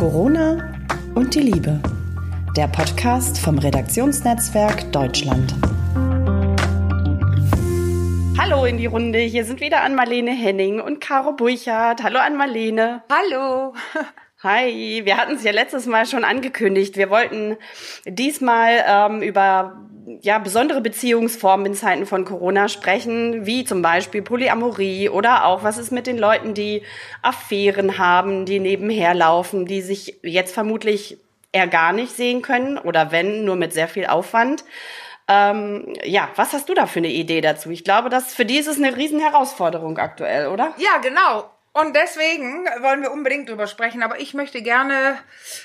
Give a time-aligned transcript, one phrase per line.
[0.00, 0.72] Corona
[1.14, 1.78] und die Liebe.
[2.56, 5.54] Der Podcast vom Redaktionsnetzwerk Deutschland.
[8.38, 9.18] Hallo in die Runde.
[9.18, 12.02] Hier sind wieder Ann-Marlene Henning und Caro Burchardt.
[12.02, 13.02] Hallo Ann-Marlene.
[13.12, 13.74] Hallo.
[14.42, 16.96] Hi, wir hatten es ja letztes Mal schon angekündigt.
[16.96, 17.58] Wir wollten
[18.06, 19.86] diesmal ähm, über
[20.22, 25.78] ja, besondere Beziehungsformen in Zeiten von Corona sprechen, wie zum Beispiel Polyamorie oder auch, was
[25.78, 26.82] ist mit den Leuten, die
[27.22, 31.18] Affären haben, die nebenher laufen, die sich jetzt vermutlich
[31.52, 34.64] eher gar nicht sehen können oder wenn, nur mit sehr viel Aufwand.
[35.28, 37.70] Ähm, ja, was hast du da für eine Idee dazu?
[37.70, 40.74] Ich glaube, dass für die ist es eine Riesenherausforderung aktuell, oder?
[40.76, 41.50] Ja, genau.
[41.72, 45.16] Und deswegen wollen wir unbedingt drüber sprechen, aber ich möchte gerne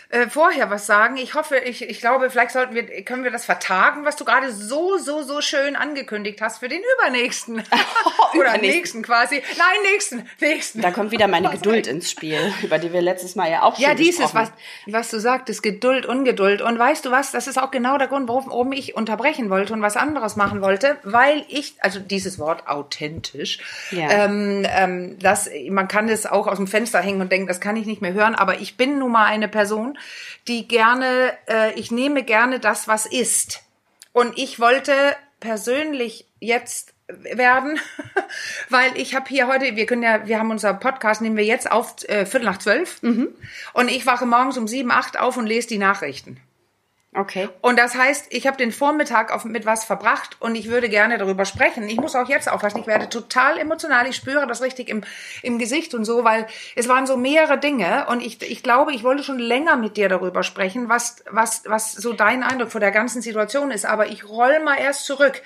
[0.09, 1.17] äh, vorher was sagen.
[1.17, 4.51] Ich hoffe, ich, ich glaube, vielleicht sollten wir, können wir das vertagen, was du gerade
[4.51, 7.63] so, so, so schön angekündigt hast für den übernächsten.
[8.05, 9.41] Oh, Oder nächsten quasi.
[9.57, 10.81] Nein, nächsten, nächsten.
[10.81, 13.85] Da kommt wieder meine Geduld ins Spiel, über die wir letztes Mal ja auch schon
[13.85, 14.51] Ja, dieses, gesprochen
[14.85, 16.61] was, was du sagtest, Geduld, Ungeduld.
[16.61, 19.73] Und weißt du was, das ist auch genau der Grund, warum, warum ich unterbrechen wollte
[19.73, 23.57] und was anderes machen wollte, weil ich, also dieses Wort authentisch,
[23.89, 24.07] Ja.
[24.25, 27.75] ähm, ähm, das, man kann es auch aus dem Fenster hängen und denken, das kann
[27.75, 29.97] ich nicht mehr hören, aber ich bin nun mal eine Person,
[30.47, 33.61] die gerne, äh, ich nehme gerne das, was ist.
[34.11, 34.93] Und ich wollte
[35.39, 37.79] persönlich jetzt werden,
[38.69, 41.71] weil ich habe hier heute, wir können ja, wir haben unser Podcast, nehmen wir jetzt
[41.71, 43.01] auf äh, Viertel nach zwölf
[43.73, 46.37] und ich wache morgens um sieben, acht auf und lese die Nachrichten.
[47.15, 47.47] Okay.
[47.61, 51.17] Und das heißt, ich habe den Vormittag auf, mit was verbracht und ich würde gerne
[51.17, 51.87] darüber sprechen.
[51.87, 55.01] Ich muss auch jetzt aufpassen, ich werde total emotional, ich spüre das richtig im,
[55.41, 59.03] im Gesicht und so, weil es waren so mehrere Dinge und ich, ich glaube, ich
[59.03, 62.91] wollte schon länger mit dir darüber sprechen, was, was, was so dein Eindruck vor der
[62.91, 63.85] ganzen Situation ist.
[63.85, 65.41] Aber ich roll mal erst zurück.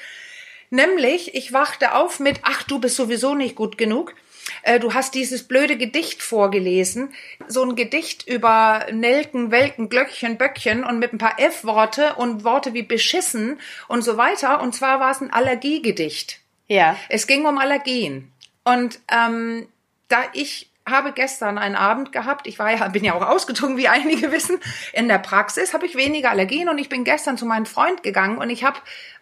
[0.72, 4.16] Nämlich, ich wachte auf mit, ach, du bist sowieso nicht gut genug.
[4.64, 7.14] Äh, Du hast dieses blöde Gedicht vorgelesen.
[7.47, 12.73] So ein Gedicht über Nelken, Welken, Glöckchen, Böckchen und mit ein paar F-Worte und Worte
[12.73, 14.61] wie beschissen und so weiter.
[14.61, 16.39] Und zwar war es ein Allergiegedicht.
[16.67, 16.95] Ja.
[17.10, 18.32] Es ging um Allergien.
[18.64, 19.67] Und ähm,
[20.08, 23.87] da ich habe gestern einen Abend gehabt, ich war ja, bin ja auch ausgezogen, wie
[23.87, 24.60] einige wissen,
[24.93, 28.37] in der Praxis habe ich weniger Allergien und ich bin gestern zu meinem Freund gegangen
[28.37, 28.80] und ich habe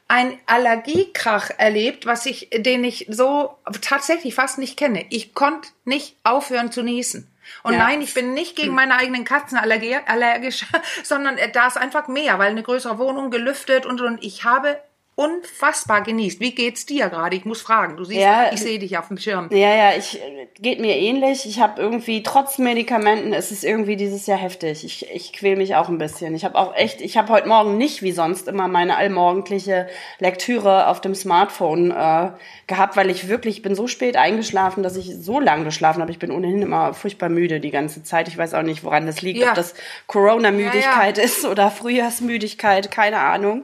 [0.09, 5.05] ein Allergiekrach erlebt, was ich, den ich so tatsächlich fast nicht kenne.
[5.09, 7.31] Ich konnte nicht aufhören zu niesen.
[7.63, 7.79] Und Ja.
[7.79, 10.65] nein, ich bin nicht gegen meine eigenen Katzen allergi- allergisch,
[11.03, 14.79] sondern äh, da ist einfach mehr, weil eine größere Wohnung gelüftet und und ich habe
[15.17, 16.39] unfassbar genießt.
[16.39, 17.35] Wie geht's dir gerade?
[17.35, 17.97] Ich muss fragen.
[17.97, 19.49] Du siehst, Ja, ich sehe dich auf dem Schirm.
[19.51, 20.21] Ja, ja, ich
[20.61, 21.47] geht mir ähnlich.
[21.47, 24.83] Ich habe irgendwie trotz Medikamenten ist es irgendwie dieses Jahr heftig.
[24.85, 26.35] Ich, ich quäl mich auch ein bisschen.
[26.35, 29.87] Ich habe auch echt, ich habe heute Morgen nicht wie sonst immer meine allmorgendliche
[30.19, 32.29] Lektüre auf dem Smartphone äh,
[32.67, 36.11] gehabt, weil ich wirklich ich bin so spät eingeschlafen, dass ich so lang geschlafen habe.
[36.11, 38.27] Ich bin ohnehin immer furchtbar müde die ganze Zeit.
[38.27, 39.49] Ich weiß auch nicht, woran das liegt, Ja.
[39.49, 39.73] ob das
[40.05, 43.63] Corona-Müdigkeit Ja, ist oder Frühjahrsmüdigkeit, keine Ahnung.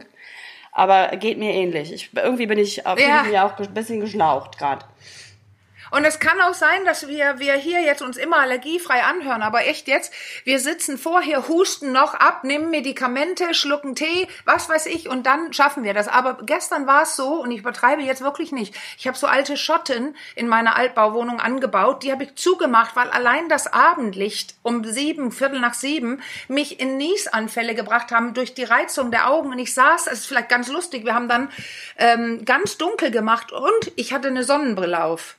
[0.74, 1.94] Aber geht mir ähnlich.
[1.94, 3.26] Ich, irgendwie bin ich, fühle Ja.
[3.30, 4.84] ich auch ein bisschen geschlaucht gerade.
[5.94, 9.68] Und es kann auch sein, dass wir, wir hier jetzt uns immer allergiefrei anhören, aber
[9.68, 10.12] echt jetzt,
[10.44, 15.54] wir sitzen vorher, husten noch ab, nehmen Medikamente, schlucken Tee, was weiß ich, und dann
[15.54, 16.08] schaffen wir das.
[16.08, 19.56] Aber gestern war es so, und ich übertreibe jetzt wirklich nicht, ich habe so alte
[19.56, 25.32] Schotten in meiner Altbauwohnung angebaut, die habe ich zugemacht, weil allein das Abendlicht um sieben,
[25.32, 29.52] Viertel nach sieben, mich in Niesanfälle gebracht haben durch die Reizung der Augen.
[29.52, 31.52] Und ich saß, es ist vielleicht ganz lustig, wir haben dann
[32.00, 35.36] ähm, ganz dunkel gemacht und ich hatte eine Sonnenbrille auf.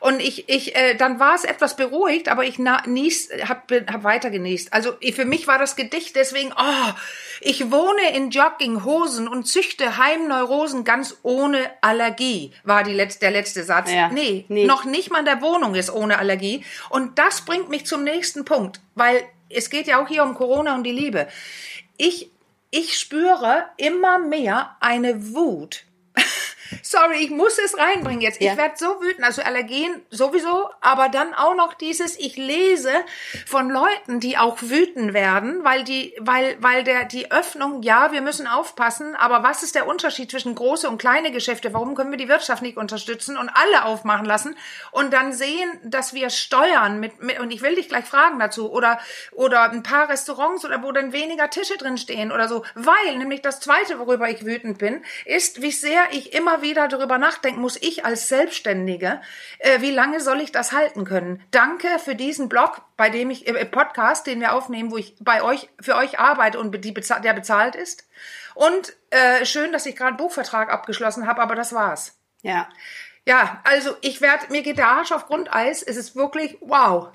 [0.00, 4.04] Und ich, ich, äh, dann war es etwas beruhigt, aber ich na, nies, hab, hab
[4.04, 4.72] weiter genießt.
[4.72, 6.92] Also für mich war das Gedicht deswegen, oh,
[7.40, 13.64] ich wohne in Jogginghosen und züchte Heimneurosen ganz ohne Allergie, war die letzte, der letzte
[13.64, 13.90] Satz.
[13.92, 14.08] Ja.
[14.08, 14.66] Nee, Nee.
[14.66, 16.64] noch nicht mal in der Wohnung ist ohne Allergie.
[16.90, 20.74] Und das bringt mich zum nächsten Punkt, weil es geht ja auch hier um Corona
[20.74, 21.28] und die Liebe.
[21.96, 22.30] Ich,
[22.70, 25.84] ich spüre immer mehr eine Wut.
[26.82, 28.40] Sorry, ich muss es reinbringen jetzt.
[28.40, 28.52] Ja.
[28.52, 32.92] Ich werde so wütend, also Allergien sowieso, aber dann auch noch dieses, ich lese
[33.46, 38.20] von Leuten, die auch wütend werden, weil die, weil, weil der, die Öffnung, ja, wir
[38.20, 41.72] müssen aufpassen, aber was ist der Unterschied zwischen große und kleine Geschäfte?
[41.74, 44.56] Warum können wir die Wirtschaft nicht unterstützen und alle aufmachen lassen
[44.90, 48.70] und dann sehen, dass wir steuern mit, mit und ich will dich gleich fragen dazu
[48.70, 48.98] oder,
[49.32, 53.42] oder ein paar Restaurants oder wo dann weniger Tische drin stehen oder so, weil nämlich
[53.42, 57.80] das zweite, worüber ich wütend bin, ist, wie sehr ich immer wieder darüber nachdenken muss,
[57.80, 59.20] ich als Selbstständige,
[59.60, 61.40] äh, wie lange soll ich das halten können?
[61.52, 65.44] Danke für diesen Blog, bei dem ich, äh, Podcast, den wir aufnehmen, wo ich bei
[65.44, 68.08] euch, für euch arbeite und die, bezahl- der bezahlt ist.
[68.56, 72.18] Und äh, schön, dass ich gerade einen Buchvertrag abgeschlossen habe, aber das war's.
[72.42, 72.68] Ja.
[73.26, 75.82] Ja, also ich werde, mir geht der Arsch auf Grundeis.
[75.82, 77.10] Es ist wirklich wow.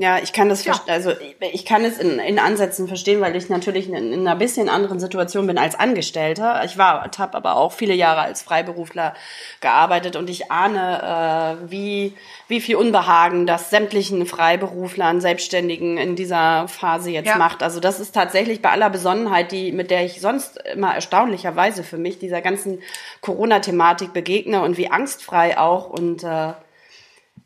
[0.00, 0.80] Ja, ich kann das, ja.
[0.86, 4.68] also ich kann es in, in Ansätzen verstehen, weil ich natürlich in, in einer bisschen
[4.68, 6.62] anderen Situation bin als Angestellter.
[6.64, 9.14] Ich war, habe aber auch viele Jahre als Freiberufler
[9.60, 12.14] gearbeitet und ich ahne, äh, wie
[12.46, 17.36] wie viel Unbehagen das sämtlichen Freiberuflern, Selbstständigen in dieser Phase jetzt ja.
[17.36, 17.64] macht.
[17.64, 21.98] Also das ist tatsächlich bei aller Besonnenheit, die mit der ich sonst immer erstaunlicherweise für
[21.98, 22.80] mich dieser ganzen
[23.20, 26.52] Corona-Thematik begegne und wie angstfrei auch und äh,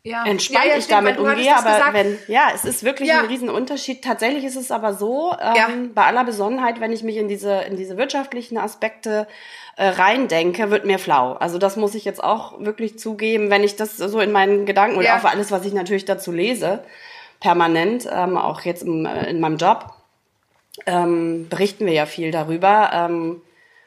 [0.03, 0.25] ja.
[0.25, 1.55] entspannt ja, ja, ich stimmt, damit umgehe.
[1.55, 1.93] Aber gesagt.
[1.93, 3.19] wenn, ja, es ist wirklich ja.
[3.19, 4.03] ein Riesenunterschied.
[4.03, 7.77] Tatsächlich ist es aber so, ähm, bei aller Besonnenheit, wenn ich mich in diese, in
[7.77, 9.27] diese wirtschaftlichen Aspekte
[9.77, 11.33] äh, reindenke, wird mir flau.
[11.33, 14.97] Also das muss ich jetzt auch wirklich zugeben, wenn ich das so in meinen Gedanken
[14.97, 16.83] und auch alles, was ich natürlich dazu lese,
[17.39, 19.93] permanent, ähm, auch jetzt im, äh, in meinem Job,
[20.85, 22.91] ähm, berichten wir ja viel darüber.
[22.93, 23.41] Ähm,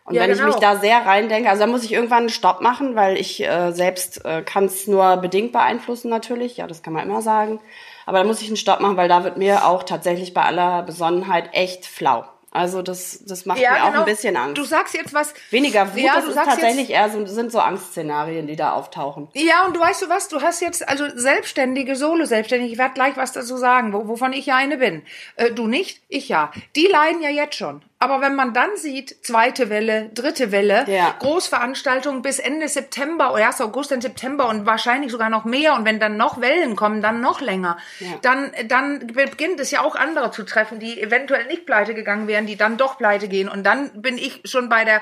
[0.06, 0.48] und ja, wenn genau.
[0.48, 3.44] ich mich da sehr reindenke, also da muss ich irgendwann einen Stopp machen, weil ich
[3.44, 7.60] äh, selbst äh, kann es nur bedingt beeinflussen natürlich, ja, das kann man immer sagen.
[8.06, 10.82] Aber da muss ich einen Stopp machen, weil da wird mir auch tatsächlich bei aller
[10.82, 12.24] Besonnenheit echt flau.
[12.56, 13.88] Also das, das macht ja, mir genau.
[13.88, 14.56] auch ein bisschen Angst.
[14.56, 15.34] Du sagst jetzt was.
[15.50, 19.28] Weniger Wut, ja, das ist tatsächlich eher so, sind so Angstszenarien, die da auftauchen.
[19.34, 23.16] Ja, und du weißt du was, du hast jetzt, also Selbstständige, Solo-Selbstständige, ich werde gleich
[23.18, 25.02] was dazu sagen, wo, wovon ich ja eine bin.
[25.34, 26.50] Äh, du nicht, ich ja.
[26.76, 27.82] Die leiden ja jetzt schon.
[27.98, 31.14] Aber wenn man dann sieht, zweite Welle, dritte Welle, ja.
[31.18, 35.86] Großveranstaltungen bis Ende September oder erst August, dann September und wahrscheinlich sogar noch mehr und
[35.86, 38.08] wenn dann noch Wellen kommen, dann noch länger, ja.
[38.20, 42.46] dann, dann beginnt es ja auch andere zu treffen, die eventuell nicht pleite gegangen wären,
[42.46, 45.00] die dann doch pleite gehen und dann bin ich schon bei der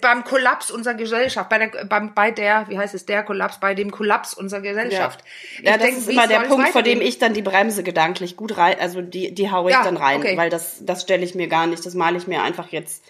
[0.00, 3.74] beim Kollaps unserer Gesellschaft, bei der, beim, bei der, wie heißt es, der Kollaps, bei
[3.74, 5.20] dem Kollaps unserer Gesellschaft.
[5.58, 8.36] Ja, ja das denk, ist immer der Punkt, vor dem ich dann die Bremse gedanklich
[8.36, 10.36] gut rein, also die, die haue ich ja, dann rein, okay.
[10.36, 13.04] weil das, das stelle ich mir gar nicht, das male ich mir einfach jetzt,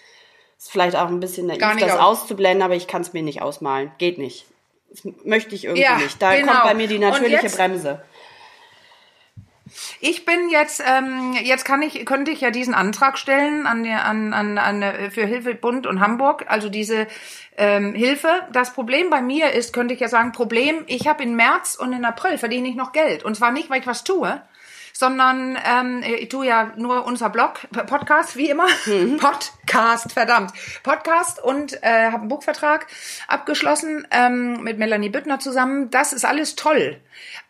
[0.57, 2.21] ist vielleicht auch ein bisschen naiv, das aus.
[2.21, 4.45] auszublenden, aber ich kann es mir nicht ausmalen, geht nicht.
[4.89, 6.21] Das möchte ich irgendwie ja, nicht.
[6.21, 6.51] Da genau.
[6.51, 8.01] kommt bei mir die natürliche Bremse.
[9.99, 14.33] Ich bin jetzt, ähm, jetzt kann ich, könnte ich ja diesen Antrag stellen an, an,
[14.33, 17.07] an, an für Hilfe Bund und Hamburg, also diese
[17.57, 18.29] ähm, Hilfe.
[18.51, 21.93] Das Problem bei mir ist, könnte ich ja sagen, Problem, ich habe in März und
[21.93, 23.23] in April verdiene ich noch Geld.
[23.23, 24.41] Und zwar nicht, weil ich was tue,
[24.93, 28.67] sondern ähm, ich tue ja nur unser Blog, Podcast, wie immer.
[28.85, 29.17] Mhm.
[29.65, 30.51] Podcast, verdammt.
[30.83, 32.87] Podcast und äh, habe einen Buchvertrag
[33.27, 35.89] abgeschlossen ähm, mit Melanie Büttner zusammen.
[35.89, 37.01] Das ist alles toll.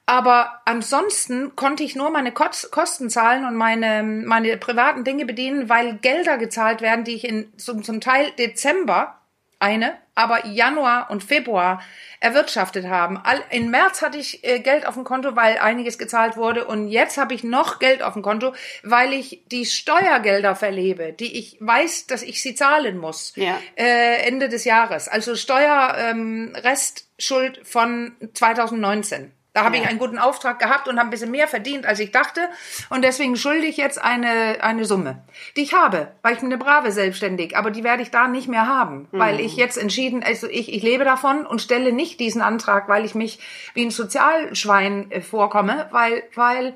[0.08, 5.96] Aber ansonsten konnte ich nur meine Kosten zahlen und meine, meine privaten Dinge bedienen, weil
[5.96, 9.20] Gelder gezahlt werden, die ich in zum, zum Teil Dezember
[9.58, 11.82] eine, aber Januar und Februar
[12.20, 13.20] erwirtschaftet haben.
[13.50, 17.18] In März hatte ich äh, Geld auf dem Konto, weil einiges gezahlt wurde und jetzt
[17.18, 18.54] habe ich noch Geld auf dem Konto,
[18.84, 23.58] weil ich die Steuergelder verlebe, die ich weiß, dass ich sie zahlen muss ja.
[23.76, 25.08] äh, Ende des Jahres.
[25.08, 29.32] Also Steuerrestschuld ähm, von 2019.
[29.56, 29.84] Da habe ja.
[29.84, 32.42] ich einen guten Auftrag gehabt und habe ein bisschen mehr verdient, als ich dachte.
[32.90, 35.24] Und deswegen schulde ich jetzt eine, eine Summe,
[35.56, 38.50] die ich habe, weil ich bin eine brave Selbstständig, aber die werde ich da nicht
[38.50, 39.18] mehr haben, mhm.
[39.18, 43.06] weil ich jetzt entschieden, also ich, ich lebe davon und stelle nicht diesen Antrag, weil
[43.06, 43.40] ich mich
[43.74, 46.74] wie ein Sozialschwein äh, vorkomme, weil, weil,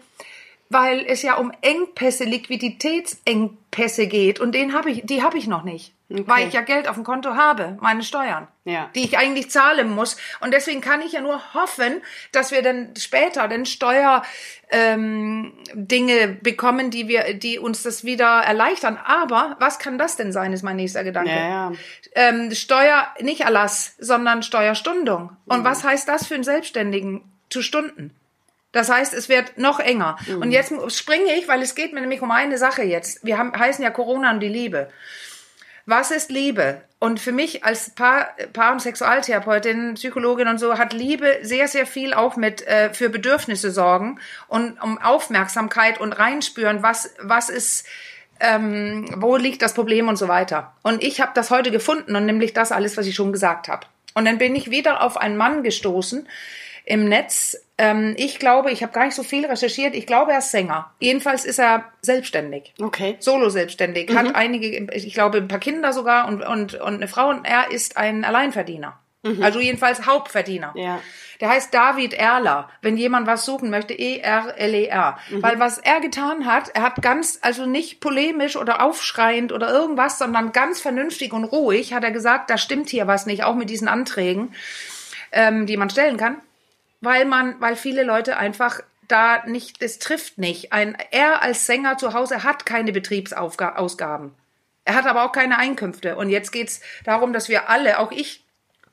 [0.70, 5.64] weil es ja um Engpässe, Liquiditätsengpässe geht und den habe ich, die habe ich noch
[5.64, 5.94] nicht.
[6.12, 6.24] Okay.
[6.26, 8.90] Weil ich ja Geld auf dem Konto habe, meine Steuern, ja.
[8.96, 10.18] die ich eigentlich zahlen muss.
[10.40, 12.02] Und deswegen kann ich ja nur hoffen,
[12.32, 14.24] dass wir dann später den Steuer
[14.72, 18.98] ähm, Dinge bekommen, die wir, die uns das wieder erleichtern.
[18.98, 21.30] Aber was kann das denn sein, ist mein nächster Gedanke.
[21.30, 21.72] Ja, ja.
[22.16, 25.38] Ähm, Steuer, nicht Erlass, sondern Steuerstundung.
[25.46, 25.64] Und mhm.
[25.64, 27.22] was heißt das für einen Selbstständigen?
[27.52, 28.16] Zu Stunden.
[28.72, 30.18] Das heißt, es wird noch enger.
[30.28, 30.42] Mhm.
[30.42, 33.26] Und jetzt springe ich, weil es geht mir nämlich um eine Sache jetzt.
[33.26, 34.90] Wir haben, heißen ja Corona und die Liebe.
[35.86, 36.82] Was ist Liebe?
[37.00, 41.88] Und für mich als Paar, Paar- und Sexualtherapeutin, Psychologin und so, hat Liebe sehr, sehr
[41.88, 47.88] viel auch mit äh, für Bedürfnisse sorgen und um Aufmerksamkeit und reinspüren, was, was ist,
[48.40, 50.74] ähm, wo liegt das Problem und so weiter.
[50.84, 53.88] Und ich habe das heute gefunden und nämlich das alles, was ich schon gesagt habe.
[54.14, 56.28] Und dann bin ich wieder auf einen Mann gestoßen
[56.86, 59.96] im Netz, ähm, ich glaube, ich habe gar nicht so viel recherchiert.
[59.96, 60.92] Ich glaube, er ist Sänger.
[61.00, 62.74] Jedenfalls ist er selbstständig.
[62.80, 63.16] Okay.
[63.20, 64.10] Solo selbstständig.
[64.10, 64.18] Mhm.
[64.18, 67.72] Hat einige, ich glaube, ein paar Kinder sogar und, und, und eine Frau und er
[67.72, 69.00] ist ein Alleinverdiener.
[69.24, 69.44] Mhm.
[69.44, 70.74] Also jedenfalls Hauptverdiener.
[70.76, 71.00] Ja.
[71.40, 72.70] Der heißt David Erler.
[72.82, 75.18] Wenn jemand was suchen möchte, E-R-L-E-R.
[75.18, 75.44] -E mhm.
[75.44, 80.20] Weil was er getan hat, er hat ganz, also nicht polemisch oder aufschreiend oder irgendwas,
[80.20, 83.70] sondern ganz vernünftig und ruhig hat er gesagt, da stimmt hier was nicht, auch mit
[83.70, 84.54] diesen Anträgen,
[85.32, 86.42] ähm, die man stellen kann
[87.02, 90.72] weil man, weil viele Leute einfach da nicht, es trifft nicht.
[90.72, 94.34] Ein, er als Sänger zu Hause hat keine Betriebsausgaben.
[94.86, 96.16] Er hat aber auch keine Einkünfte.
[96.16, 98.44] Und jetzt geht's darum, dass wir alle, auch ich,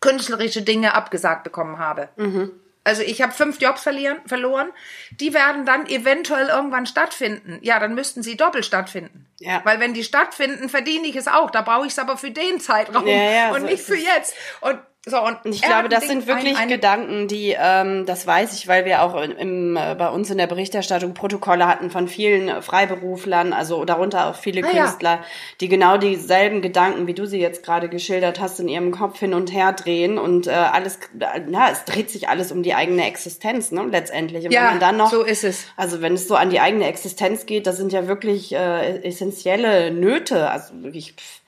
[0.01, 2.09] künstlerische Dinge abgesagt bekommen habe.
[2.17, 2.53] Mhm.
[2.85, 4.69] Also ich habe fünf Jobs verlieren, verloren.
[5.11, 7.59] Die werden dann eventuell irgendwann stattfinden.
[7.61, 9.27] Ja, dann müssten sie doppelt stattfinden.
[9.39, 9.61] Ja.
[9.65, 11.51] Weil wenn die stattfinden, verdiene ich es auch.
[11.51, 13.97] Da brauche ich es aber für den Zeitraum Ja, ja, und so nicht ist für
[13.97, 14.35] jetzt.
[14.63, 14.79] Und
[15.09, 18.27] so und Und ich glaube, das ein sind wirklich ein- eine- Gedanken, die, ähm, das
[18.27, 22.09] weiß ich, weil wir auch im, äh, bei uns in der Berichterstattung Protokolle hatten von
[22.09, 24.83] vielen Freiberuflern, also darunter auch viele Ah, ja.
[24.83, 25.21] Künstler,
[25.61, 29.33] die genau dieselben Gedanken, wie du sie jetzt gerade geschildert hast, in ihrem Kopf hin
[29.33, 33.71] und her drehen und äh, alles, ja, es dreht sich alles um die eigene Existenz,
[33.71, 34.47] ne, letztendlich.
[34.47, 35.67] Und Ja, wenn man dann noch, so ist es.
[35.77, 38.97] Also wenn es so an die eigene Existenz geht, das sind ja wirklich äh,
[39.29, 41.15] essentielle Nöte, also wirklich.
[41.15, 41.41] Pff,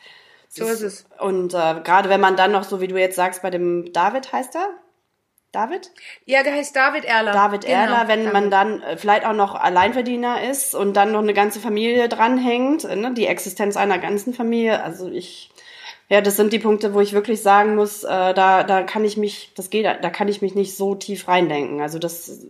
[0.48, 1.06] So ist es.
[1.18, 4.32] Und äh, gerade wenn man dann noch, so wie du jetzt sagst, bei dem David
[4.32, 4.68] heißt er?
[5.52, 5.90] David?
[6.26, 7.32] Ja, der heißt David Erler.
[7.32, 8.32] David Genau, Erler, wenn David.
[8.32, 12.84] man dann äh, vielleicht auch noch Alleinverdiener ist und dann noch eine ganze Familie dranhängt,
[12.84, 14.82] äh, ne, die Existenz einer ganzen Familie.
[14.82, 15.50] Also ich,
[16.10, 19.16] ja, das sind die Punkte, wo ich wirklich sagen muss, äh, da, da kann ich
[19.16, 21.80] mich, das geht, da kann ich mich nicht so tief reindenken.
[21.80, 22.46] Also das,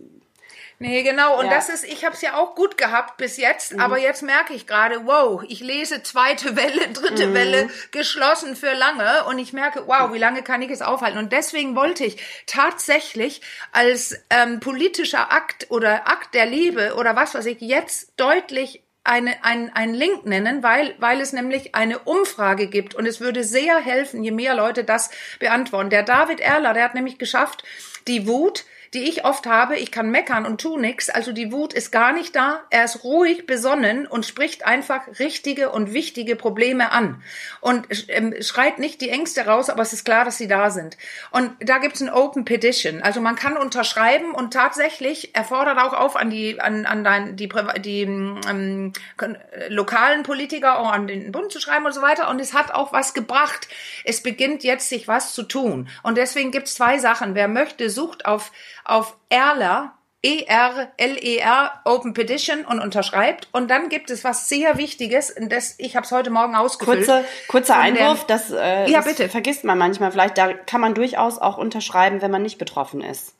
[0.81, 1.37] Nee, genau.
[1.37, 1.51] Und Ja.
[1.51, 1.55] Mhm.
[1.55, 4.65] das ist, ich habe es ja auch gut gehabt bis jetzt, aber jetzt merke ich
[4.65, 7.33] gerade, wow, ich lese zweite Welle, dritte Mhm.
[7.33, 11.17] Welle, geschlossen für lange und ich merke, wow, wie lange kann ich es aufhalten?
[11.19, 12.17] Und deswegen wollte ich
[12.47, 13.41] tatsächlich
[13.73, 19.43] als ähm, politischer Akt oder Akt der Liebe oder was weiß ich jetzt deutlich eine,
[19.43, 23.79] ein, ein Link nennen, weil, weil es nämlich eine Umfrage gibt und es würde sehr
[23.79, 25.09] helfen, je mehr Leute das
[25.39, 25.89] beantworten.
[25.89, 27.63] Der David Erler, der hat nämlich geschafft,
[28.07, 31.73] die Wut, die ich oft habe, ich kann meckern und tu nix, also die Wut
[31.73, 36.91] ist gar nicht da, er ist ruhig besonnen und spricht einfach richtige und wichtige Probleme
[36.91, 37.21] an
[37.61, 40.97] und ähm, schreit nicht die Ängste raus, aber es ist klar, dass sie da sind.
[41.29, 46.15] Und da gibt's ein Open Petition, also man kann unterschreiben und tatsächlich erfordert auch auf
[46.15, 51.51] an die an, an dein, die, die ähm, äh, lokalen Politiker auch an den Bund
[51.51, 53.67] zu schreiben und so weiter und es hat auch was gebracht.
[54.03, 57.35] Es beginnt jetzt sich was zu tun und deswegen gibt's zwei Sachen.
[57.35, 58.51] Wer möchte, sucht auf
[58.89, 63.47] auf Erler, E-R-L-E-R, Open Petition und unterschreibt.
[63.51, 67.05] Und dann gibt es was sehr Wichtiges, das, ich habe es heute Morgen ausgefüllt.
[67.05, 69.29] kurze, kurzer Einwurf, das, äh, Ja, das bitte.
[69.29, 73.33] vergisst man manchmal vielleicht, da kann man durchaus auch unterschreiben, wenn man nicht betroffen ist.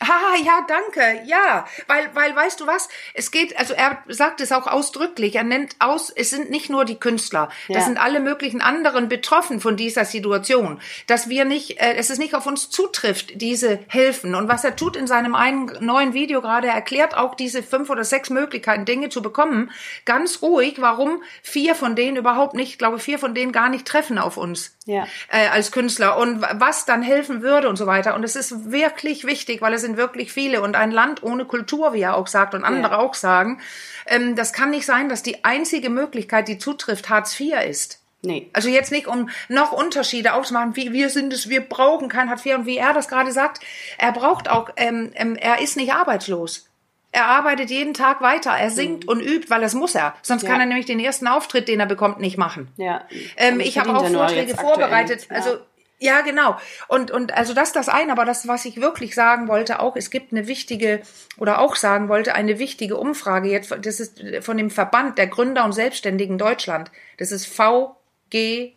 [0.00, 1.22] Ah, ja, danke.
[1.24, 2.88] Ja, weil, weil, weißt du was?
[3.14, 5.36] Es geht, also er sagt es auch ausdrücklich.
[5.36, 7.48] Er nennt aus, es sind nicht nur die Künstler.
[7.68, 7.76] Ja.
[7.76, 10.80] Das sind alle möglichen anderen betroffen von dieser Situation.
[11.06, 14.34] Dass wir nicht, äh, es ist nicht auf uns zutrifft, diese Hilfen.
[14.34, 17.88] Und was er tut in seinem einen neuen Video gerade, er erklärt auch diese fünf
[17.88, 19.70] oder sechs Möglichkeiten, Dinge zu bekommen.
[20.04, 23.86] Ganz ruhig, warum vier von denen überhaupt nicht, ich glaube, vier von denen gar nicht
[23.86, 25.06] treffen auf uns Ja.
[25.28, 28.16] äh, als Künstler und was dann helfen würde und so weiter.
[28.16, 31.92] Und es ist wirklich wichtig, weil es sind wirklich viele und ein Land ohne Kultur,
[31.92, 32.98] wie er auch sagt und andere Ja.
[32.98, 33.60] auch sagen,
[34.06, 38.00] ähm, das kann nicht sein, dass die einzige Möglichkeit, die zutrifft, Hartz IV ist.
[38.22, 38.48] Nee.
[38.54, 42.44] Also jetzt nicht, um noch Unterschiede auszumachen, wie wir sind es, wir brauchen kein Hartz
[42.46, 43.60] IV und wie er das gerade sagt,
[43.98, 46.68] er braucht auch, ähm, ähm, er ist nicht arbeitslos.
[47.12, 50.14] Er arbeitet jeden Tag weiter, er singt und übt, weil das muss er.
[50.22, 50.48] Sonst Ja.
[50.50, 52.68] kann er nämlich den ersten Auftritt, den er bekommt, nicht machen.
[52.76, 53.04] Ja.
[53.36, 55.28] Ähm, ich habe auch Vorträge vorbereitet.
[55.30, 55.36] Ja.
[55.36, 55.58] Also
[55.98, 56.58] ja, genau.
[56.88, 59.96] Und und also das ist das eine, aber das, was ich wirklich sagen wollte, auch
[59.96, 61.02] es gibt eine wichtige
[61.38, 63.74] oder auch sagen wollte, eine wichtige Umfrage jetzt.
[63.80, 66.90] Das ist von dem Verband der Gründer und Selbstständigen Deutschland.
[67.16, 68.74] Das ist VGSD.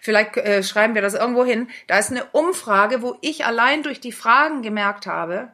[0.00, 1.68] Vielleicht äh, schreiben wir das irgendwo hin.
[1.88, 5.48] Da ist eine Umfrage, wo ich allein durch die Fragen gemerkt habe,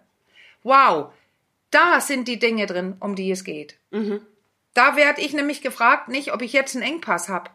[0.63, 1.13] wow,
[1.71, 3.77] da sind die Dinge drin, um die es geht.
[4.75, 7.51] Da werde ich nämlich gefragt, nicht, ob ich jetzt einen Engpass habe,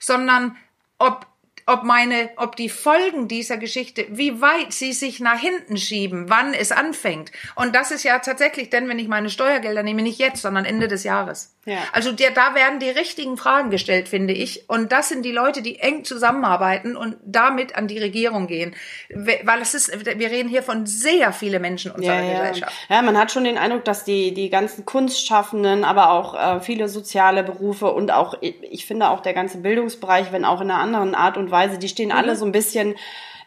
[0.00, 0.56] sondern
[0.98, 1.26] ob
[1.66, 6.54] ob meine, ob die Folgen dieser Geschichte, wie weit sie sich nach hinten schieben, wann
[6.54, 7.32] es anfängt.
[7.54, 10.88] Und das ist ja tatsächlich, denn wenn ich meine Steuergelder nehme, nicht jetzt, sondern Ende
[10.88, 11.54] des Jahres.
[11.64, 11.78] Ja.
[11.92, 14.68] Also der, da werden die richtigen Fragen gestellt, finde ich.
[14.68, 18.74] Und das sind die Leute, die eng zusammenarbeiten und damit an die Regierung gehen.
[19.14, 22.40] Weil es ist, wir reden hier von sehr viele Menschen unserer ja, ja.
[22.40, 22.72] Gesellschaft.
[22.88, 26.88] Ja, man hat schon den Eindruck, dass die, die ganzen Kunstschaffenden, aber auch äh, viele
[26.88, 31.14] soziale Berufe und auch, ich finde auch der ganze Bildungsbereich, wenn auch in einer anderen
[31.14, 32.96] Art und Weise, die stehen alle so ein bisschen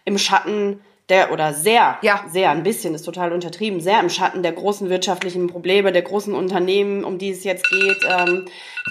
[0.05, 2.24] im Schatten der, oder sehr, Ja.
[2.27, 6.33] sehr, ein bisschen ist total untertrieben, sehr im Schatten der großen wirtschaftlichen Probleme, der großen
[6.33, 8.45] Unternehmen, um die es jetzt geht, ähm,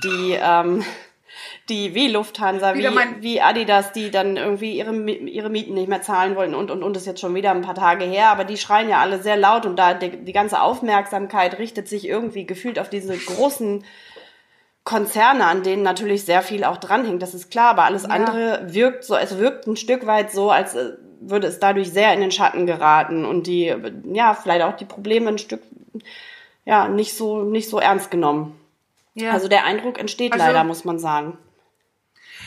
[0.04, 0.85] die, ähm,
[1.68, 2.87] die wie Lufthansa, wie,
[3.21, 6.97] wie Adidas, die dann irgendwie ihre, ihre Mieten nicht mehr zahlen wollten und, und, und
[6.97, 9.66] ist jetzt schon wieder ein paar Tage her, aber die schreien ja alle sehr laut
[9.66, 13.85] und da die, die ganze Aufmerksamkeit richtet sich irgendwie gefühlt auf diese großen
[14.85, 19.04] Konzerne, an denen natürlich sehr viel auch dranhängt, das ist klar, aber alles andere wirkt
[19.04, 20.92] so, es wirkt ein Stück weit so, als äh,
[21.31, 23.75] würde es dadurch sehr in den Schatten geraten und die,
[24.12, 25.62] ja, vielleicht auch die Probleme ein Stück,
[26.64, 28.59] ja, nicht so, nicht so ernst genommen.
[29.14, 29.31] Ja.
[29.33, 31.38] Also der Eindruck entsteht Also- leider, muss man sagen.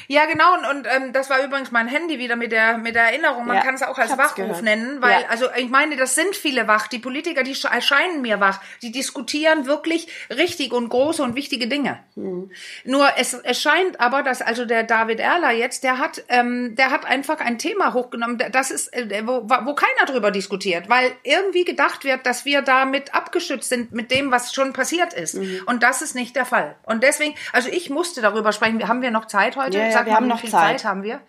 [0.08, 0.54] Ja, genau.
[0.56, 3.46] Und, und ähm, das war übrigens mein Handy wieder mit der mit der Erinnerung.
[3.46, 4.62] Man Ja, kann es auch als Wachruf gehört.
[4.64, 5.28] nennen, weil Ja.
[5.30, 6.88] also ich meine, das sind viele wach.
[6.88, 8.60] Die Politiker, die sch- erscheinen mir wach.
[8.82, 12.00] Die diskutieren wirklich richtig und große und wichtige Dinge.
[12.16, 12.52] Mhm.
[12.86, 16.92] Nur es, es scheint aber, dass also der David Erler jetzt, der hat ähm, der
[16.92, 18.38] hat einfach ein Thema hochgenommen.
[18.52, 23.14] Das ist äh, wo, wo keiner drüber diskutiert, weil irgendwie gedacht wird, dass wir damit
[23.14, 25.36] abgeschützt sind mit dem, was schon passiert ist.
[25.36, 25.62] Mhm.
[25.66, 26.76] Und das ist nicht der Fall.
[26.84, 28.88] Und deswegen, also ich musste darüber sprechen.
[28.88, 29.78] Haben wir noch Zeit heute?
[29.78, 30.84] Ja, ja, Wir mal, haben wie noch viel Zeit.
[30.86, 31.22] haben wir?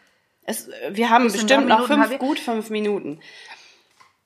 [0.45, 2.19] Es, wir haben bestimmt noch fünf, haben wir.
[2.19, 3.21] gut fünf Minuten.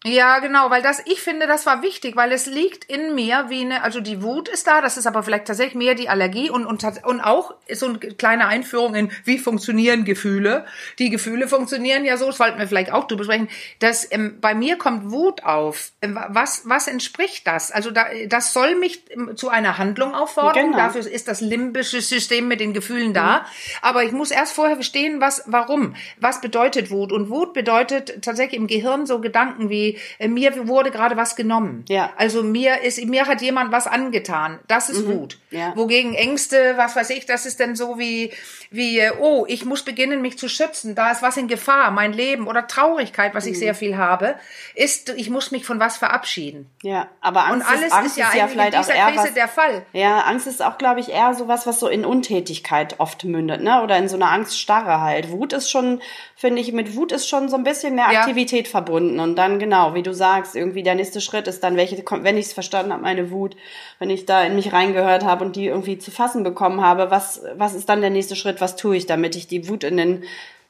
[0.05, 3.61] Ja, genau, weil das, ich finde, das war wichtig, weil es liegt in mir wie
[3.61, 6.67] eine, also die Wut ist da, das ist aber vielleicht tatsächlich mehr die Allergie und,
[6.67, 10.67] und, und auch so eine kleine Einführung in, wie funktionieren Gefühle.
[10.99, 14.55] Die Gefühle funktionieren ja so, das wollten wir vielleicht auch drüber sprechen, dass ähm, bei
[14.55, 15.93] mir kommt Wut auf.
[16.03, 17.71] Ähm, Was, was entspricht das?
[17.71, 20.79] Also da, das soll mich ähm, zu einer Handlung auffordern, Genau.
[20.79, 23.47] dafür ist das limbische System mit den Gefühlen da.
[23.83, 25.95] Aber ich muss erst vorher verstehen, was, warum.
[26.19, 27.13] Was bedeutet Wut?
[27.13, 31.85] Und Wut bedeutet tatsächlich im Gehirn so Gedanken wie, äh, mir wurde gerade was genommen.
[31.89, 32.11] Ja.
[32.17, 34.59] Also mir ist, mir hat jemand was angetan.
[34.69, 35.39] Das ist Wut.
[35.51, 35.59] Mhm.
[35.59, 35.73] Ja.
[35.77, 38.33] Wogegen Ängste, was weiß ich, das ist dann so wie,
[38.71, 40.95] wie, äh, oh, ich muss beginnen, mich zu schützen.
[40.95, 43.37] Da ist was in Gefahr, mein Leben oder Traurigkeit, Mhm.
[43.37, 44.35] was ich sehr viel habe,
[44.75, 46.71] ist, ich muss mich von was verabschieden.
[46.83, 48.81] Ja, aber Angst, Und alles ist, Angst ist ja ist ja eigentlich in vielleicht auch
[48.85, 49.87] dieser eher Krise was, der Fall.
[49.93, 53.83] Ja, Angst ist auch, glaube ich, eher sowas, was so in Untätigkeit oft mündet, ne?
[53.83, 55.31] Oder in so einer Angststarre halt.
[55.31, 56.01] Wut ist schon,
[56.37, 58.21] finde ich, mit Wut ist schon so ein bisschen mehr Ja.
[58.21, 59.21] Aktivität verbunden.
[59.21, 62.47] Und dann, genau, wie du sagst, irgendwie der nächste Schritt ist dann, welche, wenn ich
[62.47, 63.57] es verstanden habe, meine Wut,
[63.99, 67.43] wenn ich da in mich reingehört habe und die irgendwie zu fassen bekommen habe, was,
[67.57, 70.25] was ist dann der nächste Schritt, was tue ich, damit ich die Wut in den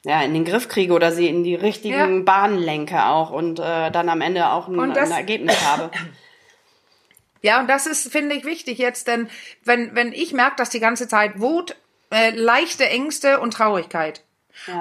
[0.04, 2.22] ja, in den Griff kriege oder sie in die richtigen Ja.
[2.24, 5.90] Bahnen lenke auch und äh, dann am Ende auch ein, das- ein Ergebnis habe.
[7.44, 9.28] Ja, und das ist, finde ich, wichtig jetzt, denn
[9.64, 11.74] wenn, wenn ich merke, dass die ganze Zeit Wut,
[12.12, 14.22] äh, leichte Ängste und Traurigkeit.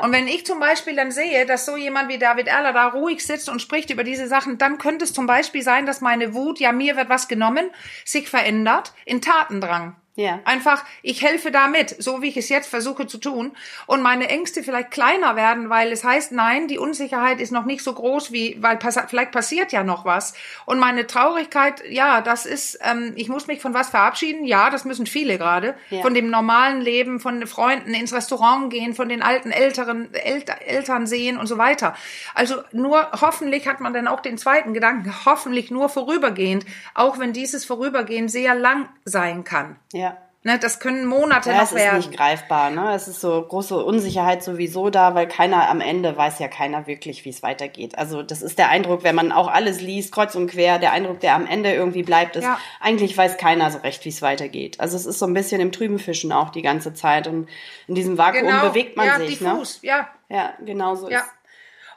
[0.01, 3.25] Und wenn ich zum Beispiel dann sehe, dass so jemand wie David Erler da ruhig
[3.25, 6.59] sitzt und spricht über diese Sachen, dann könnte es zum Beispiel sein, dass meine Wut,
[6.59, 7.69] ja, mir wird was genommen,
[8.05, 9.95] sich verändert in Tatendrang.
[10.15, 10.41] Ja.
[10.43, 13.53] Einfach, ich helfe da mit, so wie ich es jetzt versuche zu tun.
[13.87, 17.81] Und meine Ängste vielleicht kleiner werden, weil es heißt, nein, die Unsicherheit ist noch nicht
[17.81, 20.33] so groß wie, weil pass vielleicht passiert ja noch was.
[20.65, 24.43] Und meine Traurigkeit, ja, das ist, ähm, ich muss mich von was verabschieden.
[24.43, 25.75] Ja, das müssen viele gerade.
[25.89, 26.01] Ja.
[26.01, 30.61] Von dem normalen Leben, von den Freunden ins Restaurant gehen, von den alten älteren Elter,
[30.61, 31.95] Eltern sehen und so weiter.
[32.35, 37.31] Also nur hoffentlich hat man dann auch den zweiten Gedanken, hoffentlich nur vorübergehend, auch wenn
[37.31, 39.77] dieses Vorübergehen sehr lang sein kann.
[39.93, 40.00] Ja.
[40.43, 41.97] Ne, das können Monate Ja, noch es ist werden.
[41.97, 42.71] nicht greifbar.
[42.71, 42.95] Ne?
[42.95, 47.25] Es ist so große Unsicherheit sowieso da, weil keiner am Ende weiß ja keiner wirklich,
[47.25, 47.95] wie es weitergeht.
[47.99, 51.19] Also das ist der Eindruck, wenn man auch alles liest, kreuz und quer, der Eindruck,
[51.19, 52.57] der am Ende irgendwie bleibt, ist, Ja.
[52.79, 54.79] eigentlich weiß keiner so recht, wie es weitergeht.
[54.79, 57.47] Also es ist so ein bisschen im Trüben fischen auch die ganze Zeit und
[57.87, 58.67] in diesem Vakuum genau.
[58.69, 59.39] bewegt man ja, sich.
[59.41, 59.49] Ne?
[59.51, 61.19] diffus, ja, Ja, genau so ja.
[61.19, 61.25] ist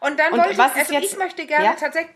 [0.00, 1.72] Und dann Und wollte ich, ist also jetzt- ich möchte gerne Ja?
[1.80, 2.14] tatsächlich,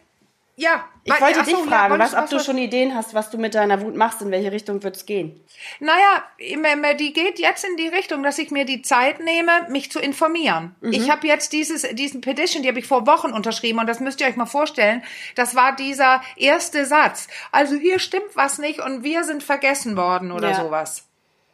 [0.59, 0.85] ja.
[1.05, 3.31] Ich weil- wollte so, dich ja, fragen, wolltest was, ob du schon Ideen hast, was
[3.31, 5.41] du mit deiner Wut machst, in welche Richtung wird's gehen?
[5.81, 10.01] Naja, die geht jetzt in die Richtung, dass ich mir die Zeit nehme, mich zu
[10.01, 10.75] informieren.
[10.83, 10.93] Mhm.
[10.93, 14.21] Ich habe jetzt dieses, diesen Petition, die habe ich vor Wochen unterschrieben und das müsst
[14.21, 15.03] ihr euch mal vorstellen.
[15.35, 17.29] Das war dieser erste Satz.
[17.53, 20.61] Also hier stimmt was nicht und wir sind vergessen worden oder Ja.
[20.63, 21.08] sowas.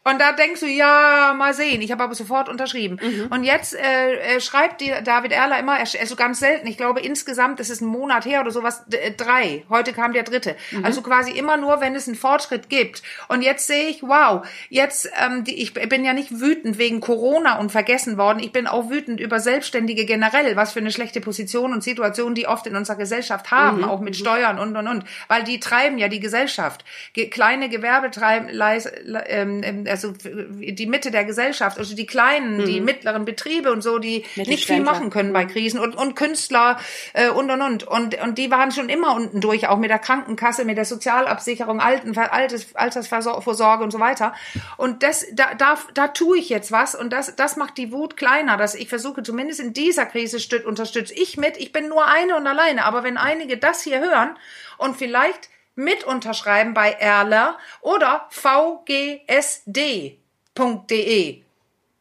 [0.07, 1.81] Und da denkst du, ja, mal sehen.
[1.81, 2.99] Ich habe aber sofort unterschrieben.
[3.03, 3.27] Mhm.
[3.31, 7.01] Und jetzt äh, äh, schreibt dir David Erler immer, er- also ganz selten, ich glaube
[7.01, 9.64] insgesamt, es ist ein Monat her oder sowas, äh, drei.
[9.71, 10.57] Heute kam der dritte.
[10.73, 10.85] Mhm.
[10.85, 13.03] Also quasi immer nur, wenn es einen Fortschritt gibt.
[13.29, 17.59] Und jetzt sehe ich, wow, jetzt, ähm, die, ich bin ja nicht wütend wegen Corona
[17.59, 18.40] und vergessen worden.
[18.40, 22.47] Ich bin auch wütend über Selbstständige generell, was für eine schlechte Position und Situation die
[22.47, 23.85] oft in unserer Gesellschaft haben, Mhm.
[23.85, 25.05] auch mit Steuern und und und.
[25.29, 26.85] Weil die treiben ja die Gesellschaft.
[27.14, 32.07] Ge kleine Gewerbe treiben, leis, le- ähm, ähm, also die Mitte der Gesellschaft, also die
[32.07, 36.16] kleinen, die mittleren Betriebe und so, die nicht viel machen können bei Krisen und, und
[36.16, 36.78] Künstler
[37.12, 37.85] äh, und und und.
[37.85, 41.80] Und und die waren schon immer unten durch, auch mit der Krankenkasse, mit der Sozialabsicherung,
[41.80, 44.35] Alten, Altes, Altersvorsorge und so weiter.
[44.76, 48.16] Und das, da, da, da tue ich jetzt was und das, das macht die Wut
[48.16, 51.57] kleiner, dass ich versuche, zumindest in dieser Krise stüt, unterstütze ich mit.
[51.57, 54.37] Ich bin nur eine und alleine, aber wenn einige das hier hören
[54.78, 60.14] und vielleicht mit unterschreiben bei Erler oder vgsd.de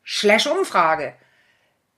[0.06, 1.14] slash Umfrage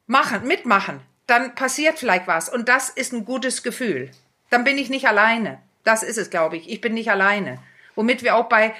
[0.07, 4.11] machen, mitmachen, dann passiert vielleicht was und das ist ein gutes Gefühl.
[4.49, 5.59] Dann bin ich nicht alleine.
[5.83, 6.69] Das ist es, glaube ich.
[6.69, 7.59] Ich bin nicht alleine.
[7.95, 8.75] Womit wir auch bei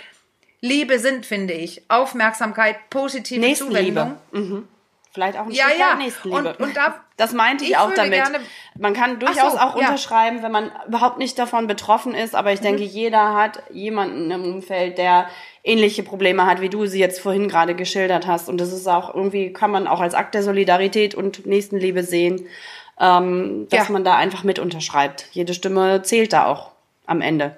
[0.62, 1.84] Liebe sind, finde ich.
[1.90, 4.18] Aufmerksamkeit, positive Nächstenliebe.
[4.32, 4.68] Zuwendung.
[5.16, 5.96] Vielleicht auch ein Ja, Stück ja.
[5.96, 6.50] Nächstenliebe.
[6.50, 8.12] Und- und da- das meinte ich, ich auch damit.
[8.14, 8.40] gerne-
[8.78, 9.88] man kann durchaus so, auch ja.
[9.88, 12.88] unterschreiben, wenn man überhaupt nicht davon betroffen ist, aber ich denke, Mhm.
[12.90, 15.28] jeder hat jemanden im Umfeld, der
[15.64, 18.50] ähnliche Probleme hat, wie du sie jetzt vorhin gerade geschildert hast.
[18.50, 22.46] Und das ist auch irgendwie, kann man auch als Akt der Solidarität und Nächstenliebe sehen,
[23.00, 23.94] ähm, dass Ja.
[23.94, 25.28] man da einfach mit unterschreibt.
[25.32, 26.72] Jede Stimme zählt da auch
[27.08, 27.56] am Ende.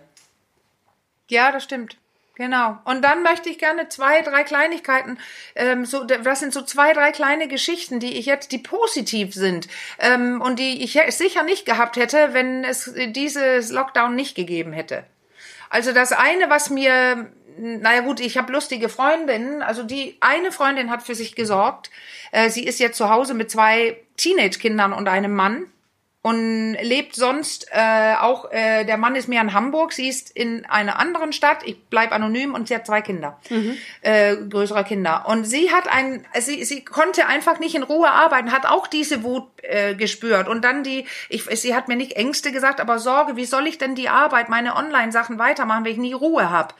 [1.29, 1.97] Ja, das stimmt.
[2.37, 2.77] Genau.
[2.85, 5.17] Und dann möchte ich gerne zwei, drei Kleinigkeiten,
[5.55, 9.67] ähm, so, das sind so zwei, drei kleine Geschichten, die ich jetzt, die positiv sind
[9.97, 15.03] ähm, und die ich sicher nicht gehabt hätte, wenn es dieses Lockdown nicht gegeben hätte.
[15.71, 19.63] Also das eine, was mir, naja gut, ich habe lustige Freundinnen.
[19.63, 21.89] Also die eine Freundin hat für sich gesorgt.
[22.31, 25.65] Äh, sie ist jetzt zu Hause mit zwei Teenage-Kindern und einem Mann
[26.23, 30.65] und lebt sonst äh, auch, äh, der Mann ist mehr in Hamburg, sie ist in
[30.65, 33.39] einer anderen Stadt, ich bleib anonym und sie hat zwei Kinder,
[34.01, 35.25] äh, größere Kinder.
[35.27, 39.23] Und sie hat ein, sie, sie konnte einfach nicht in Ruhe arbeiten, hat auch diese
[39.23, 40.49] Wut äh, gespürt.
[40.49, 43.77] Und dann die, ich, sie hat mir nicht Ängste gesagt, aber Sorge, wie soll ich
[43.77, 46.75] denn die Arbeit, meine Online-Sachen weitermachen, wenn ich nie Ruhe hab?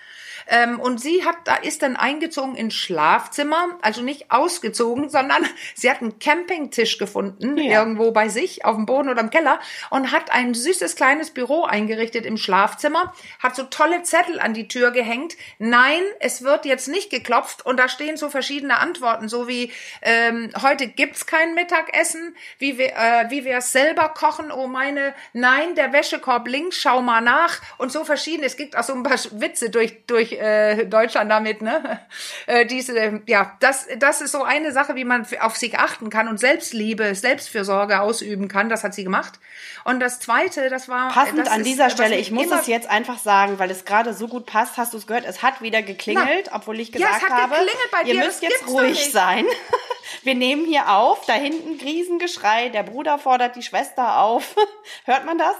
[0.49, 5.89] Ähm, und sie hat, da ist dann eingezogen ins Schlafzimmer, also nicht ausgezogen, sondern sie
[5.89, 7.79] hat einen Campingtisch gefunden, Ja.
[7.79, 11.63] irgendwo bei sich, auf dem Boden oder im Keller, und hat ein süßes kleines Büro
[11.63, 15.35] eingerichtet im Schlafzimmer, hat so tolle Zettel an die Tür gehängt.
[15.59, 20.51] Nein, es wird jetzt nicht geklopft und da stehen so verschiedene Antworten, so wie ähm,
[20.61, 25.75] heute gibt's kein Mittagessen, wie wir, äh, wie wir es selber kochen, oh meine, nein,
[25.75, 28.45] der Wäschekorb links, schau mal nach und so verschiedene.
[28.47, 31.99] Es gibt auch so ein paar Witze durch, durch äh, Deutschland damit, ne?
[32.45, 36.29] Äh, diese, ja, das, das ist so eine Sache, wie man auf sich achten kann
[36.29, 38.69] und Selbstliebe, Selbstfürsorge ausüben kann.
[38.69, 39.39] Das hat sie gemacht.
[39.83, 42.89] Und das Zweite, das war Passend das an ist, dieser Stelle, ich muss es jetzt
[42.89, 45.81] einfach sagen, weil es gerade so gut passt, hast du es gehört, es hat wieder
[45.81, 49.11] geklingelt, obwohl ich Ja, es gesagt hat habe, geklingelt bei ihr dir, müsst jetzt ruhig
[49.11, 49.45] sein.
[50.23, 54.55] Wir nehmen hier auf, da hinten Riesengeschrei, der Bruder fordert die Schwester auf.
[55.05, 55.55] Hört man das?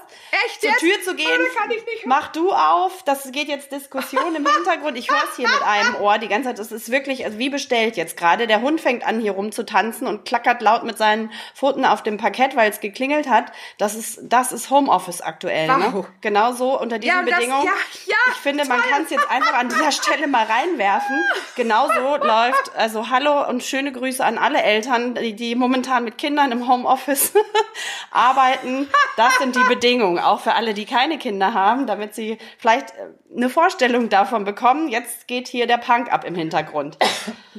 [0.45, 0.79] Echt Zur jetzt?
[0.79, 1.27] Tür zu gehen.
[1.27, 2.10] Oh, kann ich nicht hören.
[2.10, 4.97] Mach du auf, das geht jetzt Diskussion im Hintergrund.
[4.97, 6.60] Ich höre es hier mit einem Ohr die ganze Zeit.
[6.60, 8.47] Das ist wirklich, also wie bestellt jetzt gerade.
[8.47, 12.55] Der Hund fängt an, hier rumzutanzen und klackert laut mit seinen Pfoten auf dem Parkett,
[12.55, 13.51] weil es geklingelt hat.
[13.77, 15.67] Das ist, das ist Homeoffice aktuell.
[15.67, 15.89] Ne?
[15.91, 16.05] Wow.
[16.21, 17.65] Genau so unter diesen Ja, und das- Bedingungen.
[17.65, 17.73] ja,
[18.07, 18.89] ja, ich finde, man toll.
[18.91, 21.21] kann es jetzt einfach an dieser Stelle mal reinwerfen.
[21.55, 26.52] Genauso läuft, also hallo und schöne Grüße an alle Eltern, die, die momentan mit Kindern
[26.52, 27.34] im Homeoffice
[28.12, 28.88] arbeiten.
[29.15, 33.08] Das sind die Bedingungen, auch für alle, die keine Kinder haben, damit sie vielleicht äh,
[33.36, 34.88] eine Vorstellung davon bekommen.
[34.88, 36.97] Jetzt geht hier der Punk ab im Hintergrund.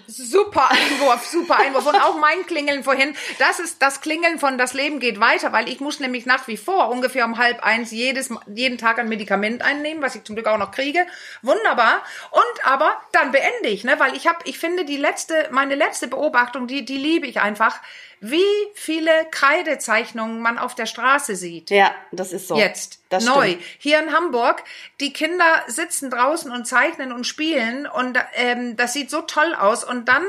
[0.07, 1.87] Super Einwurf, super Einwurf.
[1.87, 5.69] Und auch mein Klingeln vorhin, das ist das Klingeln von das Leben geht weiter, weil
[5.69, 9.63] ich muss nämlich nach wie vor ungefähr um halb eins jedes, jeden Tag ein Medikament
[9.63, 11.07] einnehmen, was ich zum Glück auch noch kriege.
[11.43, 12.03] Wunderbar.
[12.31, 16.07] Und aber dann beende ich, ne, weil ich habe, ich finde die letzte, meine letzte
[16.07, 17.81] Beobachtung, die, die liebe ich einfach,
[18.21, 18.43] wie
[18.75, 21.71] viele Kreidezeichnungen man auf der Straße sieht.
[21.71, 22.57] Ja, das ist so.
[22.57, 23.51] Jetzt, das neu.
[23.51, 23.65] Stimmt.
[23.79, 24.63] Hier in Hamburg,
[25.01, 29.85] die Kinder sitzen draußen und zeichnen und spielen und ähm, das sieht so toll aus.
[29.85, 30.25] Und dann,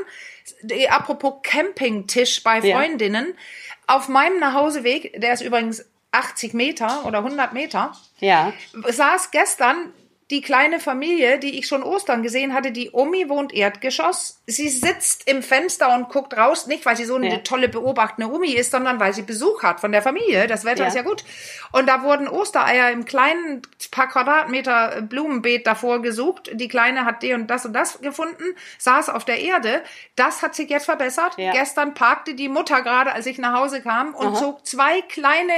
[0.68, 2.76] äh, apropos Campingtisch bei Ja.
[2.76, 3.34] Freundinnen,
[3.86, 8.52] auf meinem Nachhauseweg, der ist übrigens 80 Meter oder 100 Meter, Ja.
[8.86, 9.92] saß gestern
[10.30, 14.40] die kleine Familie, die ich schon Ostern gesehen hatte, die Omi wohnt Erdgeschoss.
[14.46, 17.36] Sie sitzt im Fenster und guckt raus, nicht weil sie so eine Ja.
[17.38, 20.46] tolle beobachtende Omi ist, sondern weil sie Besuch hat von der Familie.
[20.46, 20.88] Das Wetter Ja.
[20.88, 21.24] ist ja gut.
[21.72, 26.50] Und da wurden Ostereier im kleinen paar Quadratmeter Blumenbeet davor gesucht.
[26.54, 28.44] Die Kleine hat die und das und das gefunden,
[28.78, 29.82] saß auf der Erde.
[30.14, 31.34] Das hat sich jetzt verbessert.
[31.38, 31.52] Ja.
[31.52, 34.34] Gestern parkte die Mutter gerade, als ich nach Hause kam und Aha.
[34.36, 35.52] zog zwei kleine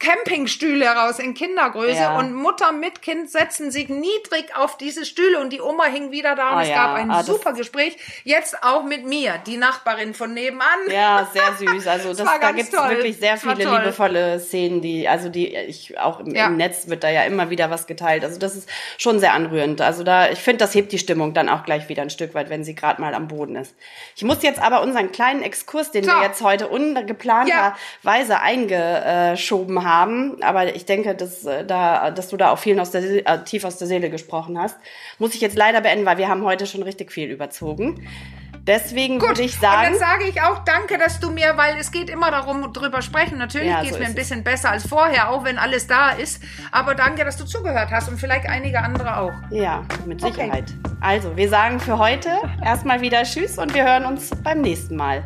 [0.00, 2.18] Campingstühle raus in Kindergröße Ja.
[2.18, 6.34] und Mutter mit Kind setzen sich niedrig auf diese Stühle und die Oma hing wieder
[6.34, 7.96] da und Oh es ja, gab ein ah, das- super Gespräch.
[8.24, 10.66] Jetzt auch mit mir, die Nachbarin von nebenan.
[10.88, 11.86] Ja, sehr süß.
[11.86, 15.54] Also das, war da gibt es wirklich sehr Das viele liebevolle Szenen, die, also die
[15.54, 16.46] ich auch im, Ja.
[16.46, 18.24] im Netz wird da ja immer wieder was geteilt.
[18.24, 19.82] Also das ist schon sehr anrührend.
[19.82, 22.48] Also da, ich finde, das hebt die Stimmung dann auch gleich wieder ein Stück weit,
[22.48, 23.74] wenn sie gerade mal am Boden ist.
[24.16, 26.10] Ich muss jetzt aber unseren kleinen Exkurs, den So.
[26.10, 29.89] wir jetzt heute ungeplanterweise eingeschoben haben,
[30.42, 33.64] aber ich denke, dass, äh, da, dass du da auch vielen aus der, äh, tief
[33.64, 34.76] aus der Seele gesprochen hast,
[35.18, 38.06] muss ich jetzt leider beenden, weil wir haben heute schon richtig viel überzogen.
[38.66, 39.82] Deswegen würde ich Und sagen.
[39.84, 43.38] dann sage ich auch danke, dass du mir, weil es geht immer darum, drüber sprechen.
[43.38, 44.28] Natürlich Ja, geht es so mir ist ein es.
[44.28, 46.42] bisschen besser als vorher, auch wenn alles da ist.
[46.70, 49.32] Aber danke, dass du zugehört hast und vielleicht einige andere auch.
[49.50, 50.32] Ja, mit Okay.
[50.34, 50.64] Sicherheit.
[51.00, 52.28] Also, wir sagen für heute
[52.62, 55.24] erstmal wieder Tschüss und wir hören uns beim nächsten Mal.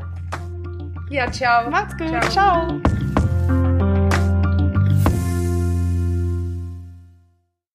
[1.10, 1.68] Ja, ciao.
[1.70, 2.08] Macht's gut.
[2.30, 2.30] Ciao.
[2.80, 3.23] Ciao.